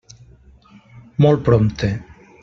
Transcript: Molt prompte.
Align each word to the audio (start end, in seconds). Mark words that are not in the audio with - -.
Molt 1.25 1.43
prompte. 1.49 1.91